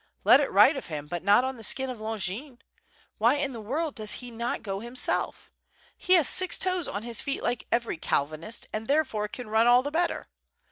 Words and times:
Let 0.23 0.39
it 0.39 0.51
write 0.51 0.75
of 0.77 0.87
him, 0.87 1.05
but 1.05 1.23
not 1.23 1.43
on 1.43 1.57
the 1.57 1.63
skin 1.63 1.91
of 1.91 2.01
Longin. 2.01 2.57
Why 3.19 3.35
in 3.35 3.51
the 3.51 3.61
world 3.61 3.93
does 3.93 4.13
he 4.13 4.31
not 4.31 4.63
go 4.63 4.79
him 4.79 4.95
self? 4.95 5.51
He 5.95 6.13
has 6.13 6.27
six 6.27 6.57
toes 6.57 6.87
on 6.87 7.03
his 7.03 7.21
feet 7.21 7.43
like 7.43 7.67
every 7.71 7.97
Calvinist, 7.97 8.67
and 8.73 8.87
therefore 8.87 9.27
can 9.27 9.47
run 9.47 9.67
all 9.67 9.83
the 9.83 9.91
better. 9.91 10.27